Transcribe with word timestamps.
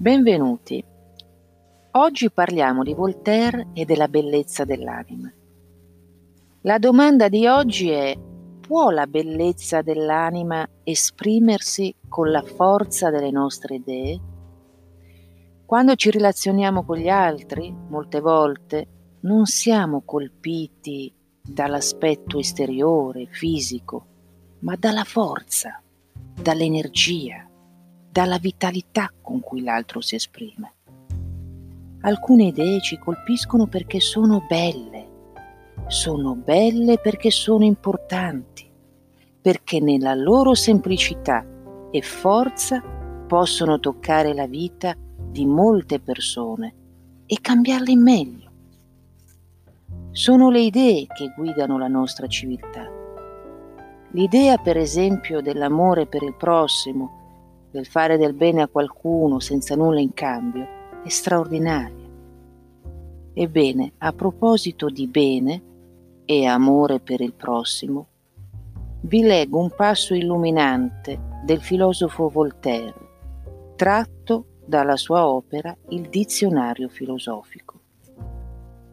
Benvenuti. 0.00 0.82
Oggi 1.90 2.30
parliamo 2.30 2.82
di 2.82 2.94
Voltaire 2.94 3.66
e 3.74 3.84
della 3.84 4.08
bellezza 4.08 4.64
dell'anima. 4.64 5.30
La 6.62 6.78
domanda 6.78 7.28
di 7.28 7.46
oggi 7.46 7.90
è 7.90 8.18
può 8.60 8.88
la 8.88 9.06
bellezza 9.06 9.82
dell'anima 9.82 10.66
esprimersi 10.84 11.94
con 12.08 12.30
la 12.30 12.40
forza 12.40 13.10
delle 13.10 13.30
nostre 13.30 13.74
idee? 13.74 14.20
Quando 15.66 15.94
ci 15.96 16.10
relazioniamo 16.10 16.82
con 16.82 16.96
gli 16.96 17.10
altri, 17.10 17.70
molte 17.70 18.20
volte, 18.20 18.86
non 19.20 19.44
siamo 19.44 20.00
colpiti 20.06 21.12
dall'aspetto 21.42 22.38
esteriore, 22.38 23.26
fisico, 23.26 24.06
ma 24.60 24.76
dalla 24.76 25.04
forza, 25.04 25.78
dall'energia, 26.40 27.49
dalla 28.10 28.38
vitalità 28.38 29.12
con 29.20 29.40
cui 29.40 29.62
l'altro 29.62 30.00
si 30.00 30.16
esprime. 30.16 30.74
Alcune 32.02 32.44
idee 32.44 32.80
ci 32.80 32.98
colpiscono 32.98 33.66
perché 33.66 34.00
sono 34.00 34.44
belle, 34.48 35.08
sono 35.86 36.34
belle 36.34 36.98
perché 36.98 37.30
sono 37.30 37.64
importanti, 37.64 38.68
perché 39.40 39.80
nella 39.80 40.14
loro 40.14 40.54
semplicità 40.54 41.46
e 41.90 42.02
forza 42.02 42.80
possono 42.80 43.78
toccare 43.78 44.34
la 44.34 44.46
vita 44.46 44.94
di 44.96 45.46
molte 45.46 46.00
persone 46.00 46.74
e 47.26 47.38
cambiarle 47.40 47.92
in 47.92 48.02
meglio. 48.02 48.50
Sono 50.10 50.50
le 50.50 50.60
idee 50.60 51.06
che 51.06 51.32
guidano 51.36 51.78
la 51.78 51.86
nostra 51.86 52.26
civiltà. 52.26 52.90
L'idea, 54.12 54.56
per 54.56 54.76
esempio, 54.76 55.40
dell'amore 55.40 56.06
per 56.06 56.24
il 56.24 56.34
prossimo, 56.34 57.19
del 57.70 57.86
fare 57.86 58.16
del 58.16 58.34
bene 58.34 58.62
a 58.62 58.68
qualcuno 58.68 59.38
senza 59.38 59.76
nulla 59.76 60.00
in 60.00 60.12
cambio 60.12 60.66
è 61.04 61.08
straordinaria. 61.08 62.08
Ebbene, 63.32 63.92
a 63.98 64.12
proposito 64.12 64.88
di 64.88 65.06
bene 65.06 65.62
e 66.24 66.46
amore 66.46 67.00
per 67.00 67.20
il 67.20 67.32
prossimo, 67.32 68.06
vi 69.02 69.22
leggo 69.22 69.58
un 69.58 69.70
passo 69.74 70.14
illuminante 70.14 71.18
del 71.44 71.60
filosofo 71.60 72.28
Voltaire, 72.28 73.08
tratto 73.76 74.46
dalla 74.66 74.96
sua 74.96 75.26
opera 75.26 75.74
Il 75.88 76.08
dizionario 76.08 76.88
filosofico. 76.88 77.78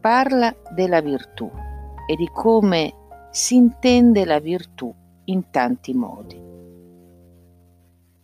Parla 0.00 0.54
della 0.74 1.00
virtù 1.00 1.48
e 2.06 2.16
di 2.16 2.28
come 2.32 2.92
si 3.30 3.54
intende 3.54 4.24
la 4.24 4.40
virtù 4.40 4.92
in 5.26 5.50
tanti 5.50 5.94
modi. 5.94 6.51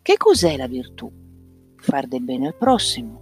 Che 0.09 0.17
cos'è 0.17 0.57
la 0.57 0.67
virtù? 0.67 1.13
Far 1.77 2.07
del 2.07 2.23
bene 2.23 2.47
al 2.47 2.55
prossimo. 2.55 3.21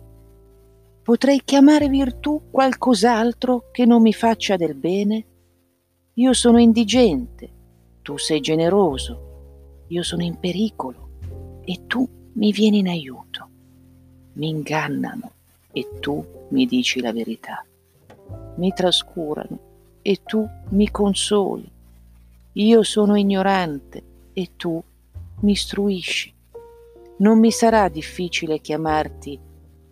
Potrei 1.02 1.42
chiamare 1.44 1.88
virtù 1.88 2.42
qualcos'altro 2.48 3.70
che 3.72 3.84
non 3.84 4.02
mi 4.02 4.12
faccia 4.12 4.54
del 4.54 4.76
bene? 4.76 5.24
Io 6.14 6.32
sono 6.32 6.60
indigente, 6.60 7.50
tu 8.02 8.16
sei 8.18 8.38
generoso, 8.38 9.84
io 9.88 10.04
sono 10.04 10.22
in 10.22 10.38
pericolo 10.38 11.08
e 11.64 11.88
tu 11.88 12.08
mi 12.34 12.52
vieni 12.52 12.78
in 12.78 12.88
aiuto. 12.88 13.48
Mi 14.34 14.48
ingannano 14.48 15.32
e 15.72 15.88
tu 15.98 16.24
mi 16.50 16.66
dici 16.66 17.00
la 17.00 17.12
verità. 17.12 17.66
Mi 18.58 18.72
trascurano 18.72 19.58
e 20.02 20.20
tu 20.22 20.48
mi 20.68 20.88
consoli. 20.92 21.68
Io 22.52 22.82
sono 22.84 23.16
ignorante 23.16 24.04
e 24.32 24.50
tu 24.54 24.80
mi 25.40 25.50
istruisci 25.50 26.34
non 27.18 27.38
mi 27.38 27.50
sarà 27.50 27.88
difficile 27.88 28.60
chiamarti 28.60 29.40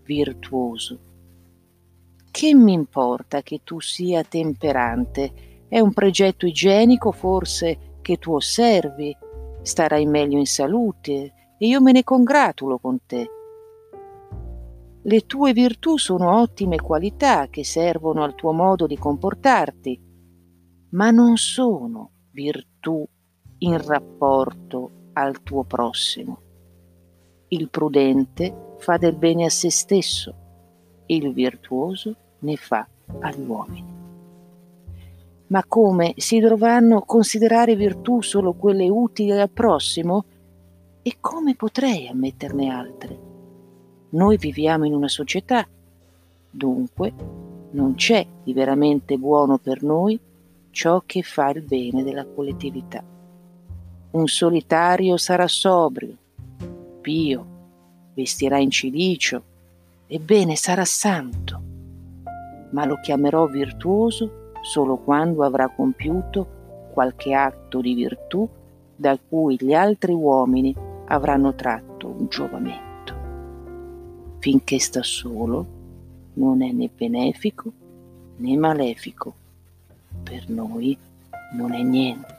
virtuoso. 0.02 0.98
Che 2.30 2.54
mi 2.54 2.72
importa 2.72 3.42
che 3.42 3.60
tu 3.64 3.80
sia 3.80 4.22
temperante? 4.24 5.66
È 5.68 5.80
un 5.80 5.92
progetto 5.92 6.46
igienico 6.46 7.12
forse 7.12 7.98
che 8.02 8.18
tu 8.18 8.34
osservi, 8.34 9.16
starai 9.62 10.04
meglio 10.04 10.38
in 10.38 10.46
salute 10.46 11.32
e 11.56 11.66
io 11.66 11.80
me 11.80 11.92
ne 11.92 12.04
congratulo 12.04 12.78
con 12.78 12.98
te. 13.06 13.30
Le 15.02 15.20
tue 15.26 15.52
virtù 15.52 15.96
sono 15.96 16.40
ottime 16.40 16.80
qualità 16.80 17.48
che 17.48 17.64
servono 17.64 18.22
al 18.22 18.34
tuo 18.34 18.52
modo 18.52 18.86
di 18.86 18.98
comportarti, 18.98 20.00
ma 20.90 21.10
non 21.10 21.36
sono 21.36 22.10
virtù 22.30 23.06
in 23.58 23.86
rapporto 23.86 25.10
al 25.14 25.42
tuo 25.42 25.64
prossimo. 25.64 26.43
Il 27.54 27.68
prudente 27.68 28.74
fa 28.78 28.96
del 28.96 29.14
bene 29.14 29.44
a 29.44 29.48
se 29.48 29.70
stesso, 29.70 30.34
il 31.06 31.32
virtuoso 31.32 32.16
ne 32.40 32.56
fa 32.56 32.84
agli 33.20 33.46
uomini. 33.46 33.94
Ma 35.46 35.64
come 35.64 36.14
si 36.16 36.40
dovranno 36.40 37.02
considerare 37.02 37.76
virtù 37.76 38.22
solo 38.22 38.54
quelle 38.54 38.88
utili 38.88 39.30
al 39.30 39.50
prossimo? 39.50 40.24
E 41.00 41.18
come 41.20 41.54
potrei 41.54 42.08
ammetterne 42.08 42.70
altre? 42.70 43.18
Noi 44.08 44.36
viviamo 44.36 44.84
in 44.84 44.92
una 44.92 45.06
società, 45.06 45.64
dunque 46.50 47.12
non 47.70 47.94
c'è 47.94 48.26
di 48.42 48.52
veramente 48.52 49.16
buono 49.16 49.58
per 49.58 49.84
noi 49.84 50.18
ciò 50.70 51.04
che 51.06 51.22
fa 51.22 51.50
il 51.50 51.62
bene 51.62 52.02
della 52.02 52.26
collettività. 52.26 53.00
Un 54.10 54.26
solitario 54.26 55.16
sarà 55.16 55.46
sobrio, 55.46 56.16
pio, 57.04 57.46
vestirà 58.14 58.56
in 58.58 58.70
cilicio, 58.70 59.42
ebbene 60.06 60.56
sarà 60.56 60.86
santo, 60.86 61.60
ma 62.70 62.86
lo 62.86 62.98
chiamerò 63.02 63.46
virtuoso 63.46 64.52
solo 64.62 64.96
quando 64.96 65.44
avrà 65.44 65.68
compiuto 65.68 66.88
qualche 66.94 67.34
atto 67.34 67.82
di 67.82 67.92
virtù 67.92 68.48
da 68.96 69.18
cui 69.18 69.58
gli 69.60 69.74
altri 69.74 70.14
uomini 70.14 70.74
avranno 71.08 71.54
tratto 71.54 72.06
un 72.08 72.26
giovamento. 72.28 73.14
Finché 74.38 74.78
sta 74.78 75.02
solo, 75.02 75.66
non 76.34 76.62
è 76.62 76.72
né 76.72 76.88
benefico 76.88 77.70
né 78.36 78.56
malefico. 78.56 79.34
Per 80.22 80.48
noi 80.48 80.96
non 81.52 81.74
è 81.74 81.82
niente. 81.82 82.33